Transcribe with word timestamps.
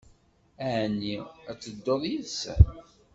Ɛni 0.73 1.15
ad 1.49 1.57
tedduḍ 1.59 2.01
yid-sen? 2.11 2.61